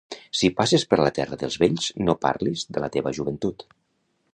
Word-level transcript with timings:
Si 0.37 0.47
passes 0.61 0.85
per 0.93 0.99
la 1.01 1.11
terra 1.19 1.39
dels 1.43 1.59
vells 1.65 1.91
no 2.09 2.19
parlis 2.27 2.67
de 2.79 2.87
la 2.87 2.93
teva 2.97 3.17
joventut. 3.21 3.69